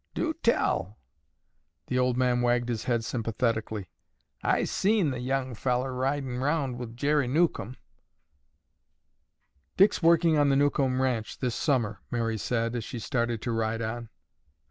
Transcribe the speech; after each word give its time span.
"Dew 0.15 0.33
tell!" 0.41 0.97
the 1.85 1.99
old 1.99 2.17
man 2.17 2.41
wagged 2.41 2.69
his 2.69 2.85
head 2.85 3.03
sympathetically. 3.05 3.87
"I 4.41 4.63
seen 4.63 5.11
the 5.11 5.19
young 5.19 5.53
fellar 5.53 5.93
ridin' 5.93 6.37
around 6.41 6.79
wi' 6.79 6.87
Jerry 6.95 7.27
Newcomb." 7.27 7.77
"Dick's 9.77 10.01
working 10.01 10.39
on 10.39 10.49
the 10.49 10.55
Newcomb 10.55 11.03
ranch 11.03 11.37
this 11.37 11.53
summer," 11.53 12.01
Mary 12.09 12.39
said, 12.39 12.75
as 12.75 12.83
she 12.83 12.97
started 12.97 13.43
to 13.43 13.51
ride 13.51 13.83
on. 13.83 14.09